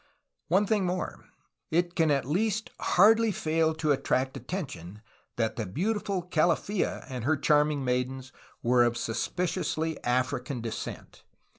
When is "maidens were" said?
7.85-8.83